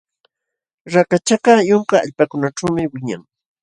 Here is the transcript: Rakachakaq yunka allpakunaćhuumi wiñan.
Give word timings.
Rakachakaq 0.93 1.59
yunka 1.69 1.95
allpakunaćhuumi 2.03 2.83
wiñan. 2.93 3.21